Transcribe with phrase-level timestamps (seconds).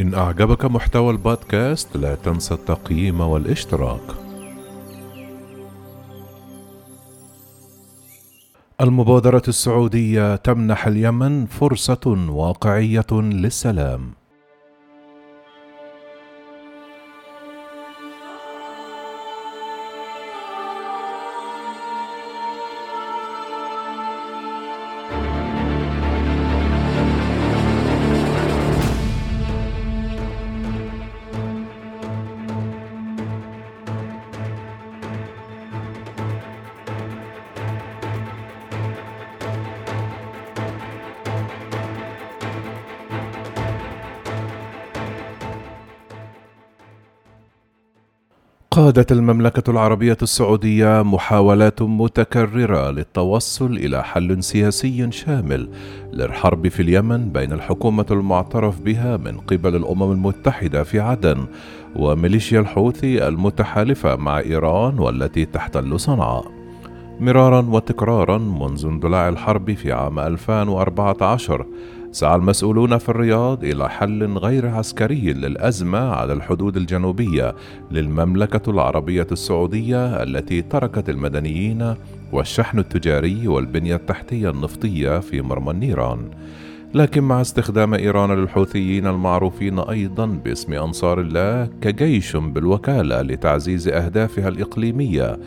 [0.00, 4.00] إن أعجبك محتوى البودكاست لا تنسى التقييم والاشتراك.
[8.80, 14.19] المبادرة السعودية تمنح اليمن فرصة واقعية للسلام.
[48.80, 55.68] قادت المملكة العربية السعودية محاولات متكررة للتوصل إلى حل سياسي شامل
[56.12, 61.46] للحرب في اليمن بين الحكومة المعترف بها من قبل الأمم المتحدة في عدن
[61.96, 66.44] وميليشيا الحوثي المتحالفة مع إيران والتي تحتل صنعاء.
[67.20, 71.66] مرارا وتكرارا منذ اندلاع الحرب في عام 2014
[72.12, 77.54] سعى المسؤولون في الرياض إلى حل غير عسكري للأزمة على الحدود الجنوبية
[77.90, 81.94] للمملكة العربية السعودية التي تركت المدنيين
[82.32, 86.30] والشحن التجاري والبنية التحتية النفطية في مرمى النيران.
[86.94, 95.38] لكن مع استخدام إيران للحوثيين المعروفين أيضا باسم أنصار الله كجيش بالوكالة لتعزيز أهدافها الإقليمية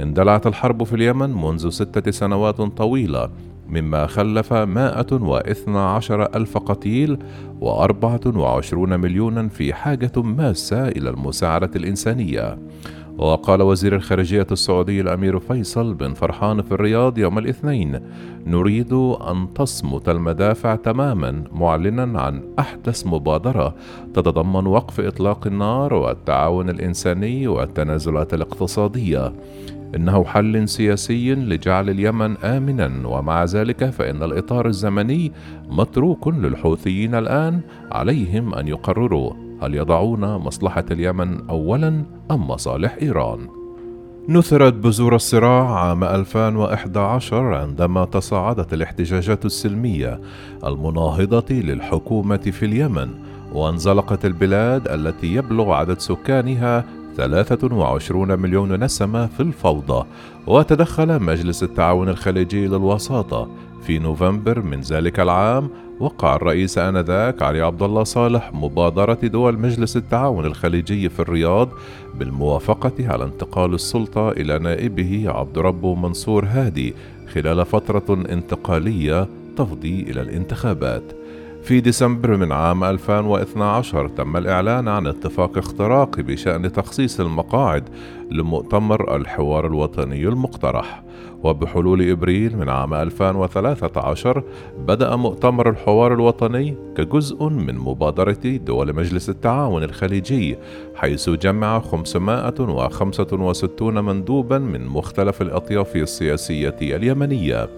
[0.00, 3.30] اندلعت الحرب في اليمن منذ ستة سنوات طويلة
[3.70, 7.18] مما خلف 112 ألف قتيل
[7.60, 12.58] و24 مليونا في حاجة ماسة إلى المساعدة الإنسانية.
[13.18, 18.00] وقال وزير الخارجية السعودي الأمير فيصل بن فرحان في الرياض يوم الاثنين
[18.46, 23.74] نريد أن تصمت المدافع تماما معلنا عن أحدث مبادرة
[24.14, 29.32] تتضمن وقف إطلاق النار والتعاون الإنساني والتنازلات الاقتصادية.
[29.96, 35.32] إنه حل سياسي لجعل اليمن امنا ومع ذلك فإن الإطار الزمني
[35.68, 37.60] متروك للحوثيين الآن
[37.92, 39.32] عليهم أن يقرروا
[39.62, 43.48] هل يضعون مصلحة اليمن اولا أم مصالح إيران؟
[44.28, 50.20] نثرت بذور الصراع عام 2011 عندما تصاعدت الاحتجاجات السلمية
[50.64, 53.08] المناهضة للحكومة في اليمن
[53.52, 56.84] وانزلقت البلاد التي يبلغ عدد سكانها
[57.16, 60.06] 23 مليون نسمة في الفوضى
[60.46, 63.48] وتدخل مجلس التعاون الخليجي للوساطة
[63.82, 69.96] في نوفمبر من ذلك العام وقع الرئيس آنذاك علي عبد الله صالح مبادرة دول مجلس
[69.96, 71.68] التعاون الخليجي في الرياض
[72.14, 76.94] بالموافقة على انتقال السلطة إلى نائبه عبد ربه منصور هادي
[77.34, 81.02] خلال فترة انتقالية تفضي إلى الانتخابات.
[81.70, 87.88] في ديسمبر من عام 2012 تم الإعلان عن اتفاق اختراقي بشأن تخصيص المقاعد
[88.30, 91.02] لمؤتمر الحوار الوطني المقترح.
[91.42, 94.42] وبحلول إبريل من عام 2013
[94.78, 100.56] بدأ مؤتمر الحوار الوطني كجزء من مبادرة دول مجلس التعاون الخليجي
[100.94, 107.68] حيث جمع 565 مندوبا من مختلف الأطياف السياسية اليمنية.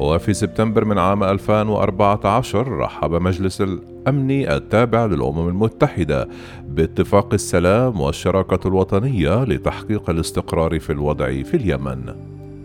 [0.00, 6.28] وفي سبتمبر من عام 2014 رحب مجلس الأمن التابع للأمم المتحدة
[6.68, 12.14] باتفاق السلام والشراكة الوطنية لتحقيق الاستقرار في الوضع في اليمن.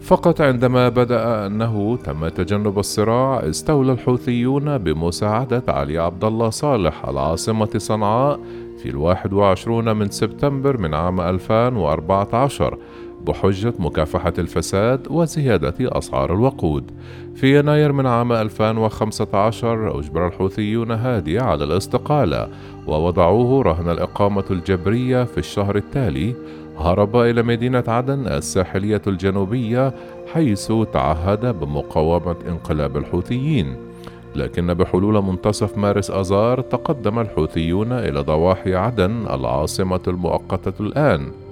[0.01, 7.69] فقط عندما بدأ أنه تم تجنب الصراع استولى الحوثيون بمساعدة علي عبد الله صالح العاصمة
[7.77, 8.39] صنعاء
[8.83, 12.77] في الواحد وعشرون من سبتمبر من عام 2014
[13.25, 16.91] بحجة مكافحة الفساد وزيادة أسعار الوقود.
[17.35, 22.47] في يناير من عام 2015 أجبر الحوثيون هادي على الاستقالة
[22.87, 26.35] ووضعوه رهن الإقامة الجبرية في الشهر التالي.
[26.77, 29.93] هرب إلى مدينة عدن الساحلية الجنوبية
[30.33, 33.75] حيث تعهد بمقاومة انقلاب الحوثيين.
[34.35, 41.44] لكن بحلول منتصف مارس آذار تقدم الحوثيون إلى ضواحي عدن العاصمة المؤقتة الآن.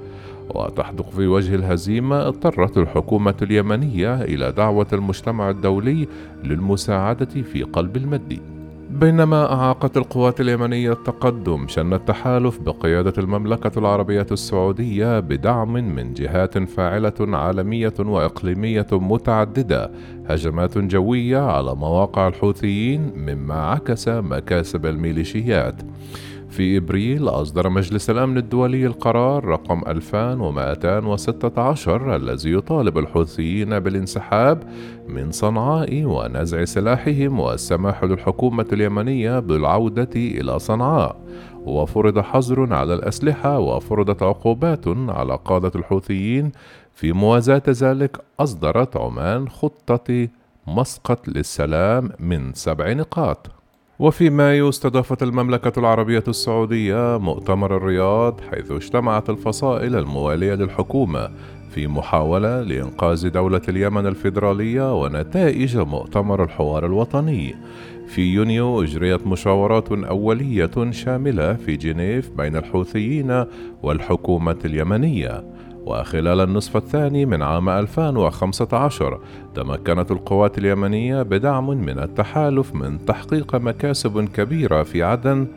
[0.49, 6.07] وتحدق في وجه الهزيمة اضطرت الحكومة اليمنية إلى دعوة المجتمع الدولي
[6.43, 8.39] للمساعدة في قلب المد.
[8.89, 17.13] بينما أعاقت القوات اليمنية التقدم شن التحالف بقيادة المملكة العربية السعودية بدعم من جهات فاعلة
[17.19, 19.91] عالمية وإقليمية متعددة
[20.29, 25.75] هجمات جوية على مواقع الحوثيين مما عكس مكاسب الميليشيات.
[26.53, 34.63] في إبريل أصدر مجلس الأمن الدولي القرار رقم 2216 الذي يطالب الحوثيين بالانسحاب
[35.07, 41.15] من صنعاء ونزع سلاحهم والسماح للحكومة اليمنية بالعودة إلى صنعاء.
[41.65, 46.51] وفرض حظر على الأسلحة وفرضت عقوبات على قادة الحوثيين
[46.93, 50.27] في موازاة ذلك أصدرت عمان خطة
[50.67, 53.62] مسقط للسلام من سبع نقاط.
[53.99, 61.29] وفي مايو استضافت المملكة العربية السعودية مؤتمر الرياض حيث اجتمعت الفصائل الموالية للحكومة
[61.69, 67.55] في محاولة لإنقاذ دولة اليمن الفيدرالية ونتائج مؤتمر الحوار الوطني.
[68.07, 73.45] في يونيو أجريت مشاورات أولية شاملة في جنيف بين الحوثيين
[73.83, 75.43] والحكومة اليمنية.
[75.85, 79.19] وخلال النصف الثاني من عام 2015
[79.55, 85.47] تمكنت القوات اليمنية بدعم من التحالف من تحقيق مكاسب كبيرة في عدن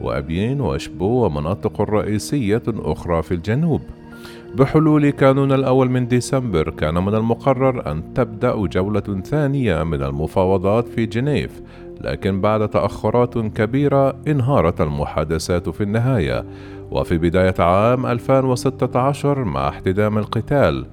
[0.00, 3.80] وأبين وأشبو ومناطق رئيسية أخرى في الجنوب.
[4.54, 11.06] بحلول كانون الأول من ديسمبر كان من المقرر أن تبدأ جولة ثانية من المفاوضات في
[11.06, 11.60] جنيف
[12.00, 16.44] لكن بعد تأخرات كبيرة انهارت المحادثات في النهاية
[16.90, 20.86] وفي بداية عام 2016 مع احتدام القتال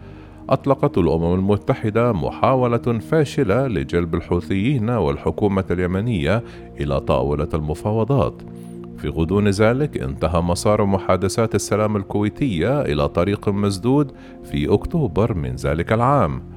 [0.49, 6.43] أطلقت الأمم المتحدة محاولة فاشلة لجلب الحوثيين والحكومة اليمنية
[6.79, 8.41] إلى طاولة المفاوضات.
[8.97, 14.11] في غضون ذلك انتهى مسار محادثات السلام الكويتية إلى طريق مسدود
[14.43, 16.54] في أكتوبر من ذلك العام.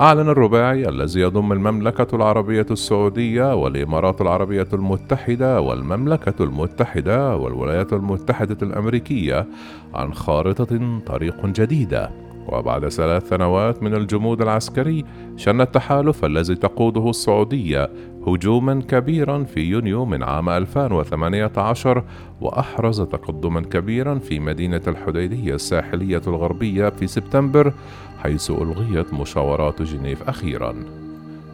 [0.00, 9.46] أعلن الرباعي الذي يضم المملكة العربية السعودية والإمارات العربية المتحدة والمملكة المتحدة والولايات المتحدة الأمريكية
[9.94, 12.27] عن خارطة طريق جديدة.
[12.48, 15.04] وبعد ثلاث سنوات من الجمود العسكري
[15.36, 17.90] شن التحالف الذي تقوده السعودية
[18.26, 22.04] هجوما كبيرا في يونيو من عام 2018
[22.40, 27.72] وأحرز تقدما كبيرا في مدينة الحديدية الساحلية الغربية في سبتمبر
[28.18, 31.07] حيث ألغيت مشاورات جنيف أخيرا.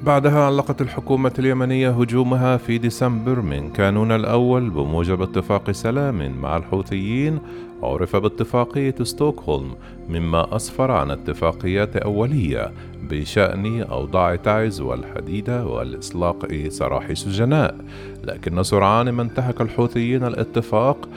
[0.05, 7.39] بعدها علقت الحكومة اليمنية هجومها في ديسمبر من كانون الأول بموجب اتفاق سلام مع الحوثيين
[7.83, 9.75] عرف باتفاقية ستوكهولم
[10.09, 12.73] مما أسفر عن اتفاقيات أولية
[13.03, 17.77] بشأن أوضاع تعز والحديدة والإطلاق سراح سجناء
[18.25, 21.09] لكن سرعان ما انتهك الحوثيين الاتفاق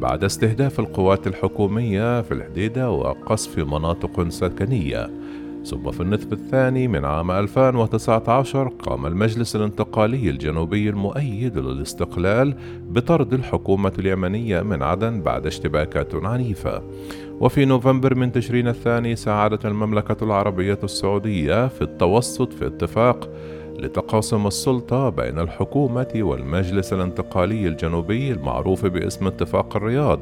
[0.00, 5.10] بعد استهداف القوات الحكومية في الحديدة وقصف مناطق سكنية.
[5.64, 12.54] ثم في النصف الثاني من عام 2019 قام المجلس الانتقالي الجنوبي المؤيد للاستقلال
[12.88, 16.82] بطرد الحكومة اليمنية من عدن بعد اشتباكات عنيفة.
[17.40, 23.30] وفي نوفمبر من تشرين الثاني ساعدت المملكة العربية السعودية في التوسط في اتفاق
[23.78, 30.20] لتقاسم السلطة بين الحكومة والمجلس الانتقالي الجنوبي المعروف باسم اتفاق الرياض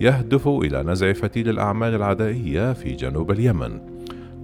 [0.00, 3.89] يهدف إلى نزع فتيل الأعمال العدائية في جنوب اليمن.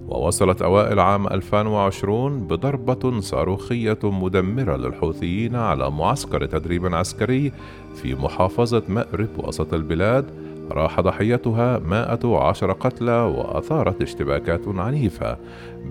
[0.07, 7.51] ووصلت أوائل عام 2020 بضربة صاروخية مدمرة للحوثيين على معسكر تدريب عسكري
[7.95, 10.25] في محافظة مأرب وسط البلاد.
[10.71, 15.37] راح ضحيتها 110 قتلى وأثارت اشتباكات عنيفة.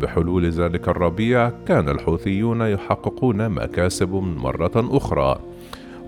[0.00, 5.38] بحلول ذلك الربيع كان الحوثيون يحققون مكاسب مرة أخرى.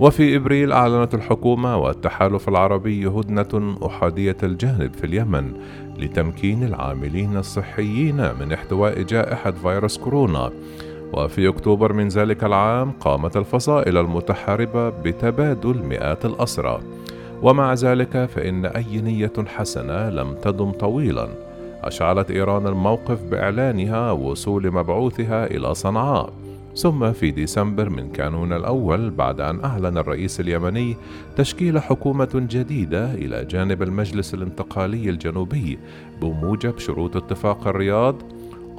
[0.01, 5.53] وفي إبريل أعلنت الحكومة والتحالف العربي هدنة أحادية الجانب في اليمن
[5.99, 10.51] لتمكين العاملين الصحيين من احتواء جائحة فيروس كورونا.
[11.13, 16.81] وفي أكتوبر من ذلك العام قامت الفصائل المتحاربة بتبادل مئات الأسرى.
[17.43, 21.29] ومع ذلك فإن أي نية حسنة لم تدم طويلا.
[21.83, 26.33] أشعلت إيران الموقف بإعلانها وصول مبعوثها إلى صنعاء.
[26.79, 30.97] ثم في ديسمبر من كانون الأول بعد أن أعلن الرئيس اليمني
[31.37, 35.79] تشكيل حكومة جديدة إلى جانب المجلس الانتقالي الجنوبي
[36.21, 38.17] بموجب شروط اتفاق الرياض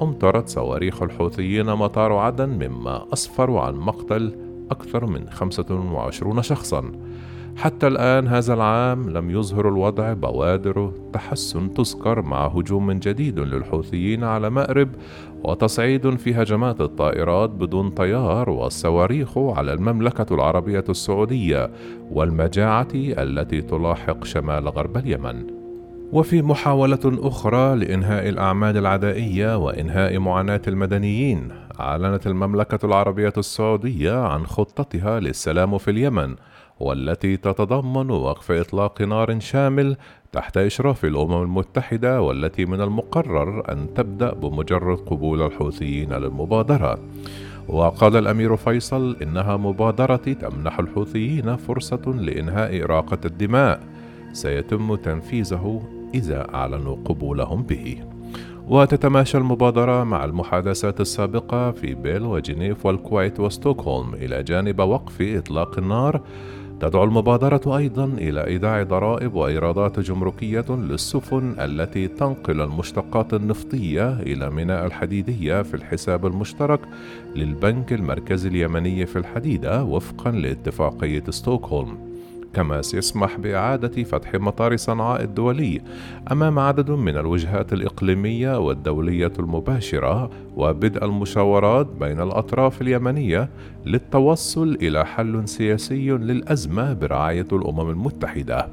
[0.02, 4.36] أمطرت صواريخ الحوثيين مطار عدن مما أسفر عن مقتل
[4.70, 6.92] أكثر من 25 شخصاً.
[7.56, 14.50] حتى الآن هذا العام لم يظهر الوضع بوادر تحسن تذكر مع هجوم جديد للحوثيين على
[14.50, 14.88] مأرب
[15.44, 21.70] وتصعيد في هجمات الطائرات بدون طيار والصواريخ على المملكة العربية السعودية
[22.10, 25.46] والمجاعة التي تلاحق شمال غرب اليمن.
[26.12, 31.48] وفي محاولة أخرى لإنهاء الأعمال العدائية وإنهاء معاناة المدنيين،
[31.80, 36.34] أعلنت المملكة العربية السعودية عن خطتها للسلام في اليمن
[36.80, 39.96] والتي تتضمن وقف إطلاق نار شامل
[40.32, 46.98] تحت إشراف الأمم المتحدة والتي من المقرر أن تبدأ بمجرد قبول الحوثيين للمبادرة.
[47.68, 53.80] وقال الأمير فيصل إنها مبادرة تمنح الحوثيين فرصة لإنهاء إراقة الدماء
[54.32, 55.82] سيتم تنفيذه
[56.14, 57.96] إذا أعلنوا قبولهم به
[58.68, 66.20] وتتماشى المبادرة مع المحادثات السابقة في بيل وجنيف والكويت وستوكهولم إلى جانب وقف إطلاق النار
[66.80, 74.86] تدعو المبادرة أيضا إلى إيداع ضرائب وإيرادات جمركية للسفن التي تنقل المشتقات النفطية إلى ميناء
[74.86, 76.80] الحديدية في الحساب المشترك
[77.36, 82.09] للبنك المركزي اليمني في الحديدة وفقا لاتفاقية ستوكهولم.
[82.54, 85.80] كما سيسمح بإعادة فتح مطار صنعاء الدولي
[86.32, 93.48] أمام عدد من الوجهات الإقليمية والدولية المباشرة وبدء المشاورات بين الأطراف اليمنية
[93.86, 98.68] للتوصل إلى حل سياسي للأزمة برعاية الأمم المتحدة.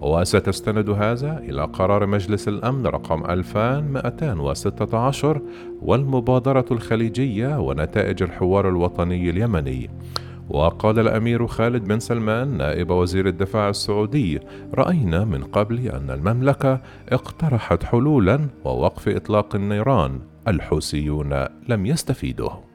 [0.00, 5.40] وستستند هذا إلى قرار مجلس الأمن رقم 2216
[5.82, 9.90] والمبادرة الخليجية ونتائج الحوار الوطني اليمني.
[10.50, 14.40] وقال الأمير خالد بن سلمان نائب وزير الدفاع السعودي
[14.74, 22.69] رأينا من قبل أن المملكة اقترحت حلولا ووقف إطلاق النيران الحوثيون لم يستفيدوا.